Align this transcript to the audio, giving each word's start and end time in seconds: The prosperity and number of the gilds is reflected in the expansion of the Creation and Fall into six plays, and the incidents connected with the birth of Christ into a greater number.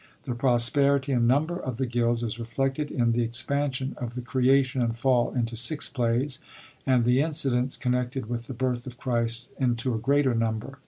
The 0.23 0.33
prosperity 0.33 1.11
and 1.11 1.27
number 1.27 1.59
of 1.59 1.77
the 1.77 1.85
gilds 1.85 2.23
is 2.23 2.39
reflected 2.39 2.89
in 2.89 3.11
the 3.11 3.21
expansion 3.21 3.93
of 3.99 4.15
the 4.15 4.23
Creation 4.23 4.81
and 4.81 4.97
Fall 4.97 5.31
into 5.31 5.55
six 5.55 5.89
plays, 5.89 6.39
and 6.87 7.05
the 7.05 7.21
incidents 7.21 7.77
connected 7.77 8.27
with 8.27 8.47
the 8.47 8.55
birth 8.55 8.87
of 8.87 8.97
Christ 8.97 9.51
into 9.59 9.93
a 9.93 9.99
greater 9.99 10.33
number. 10.33 10.79